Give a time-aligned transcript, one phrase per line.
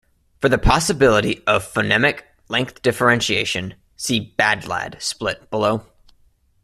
[0.39, 5.85] For the possibility of phonemic length differentiation, see "bad-lad" split, below.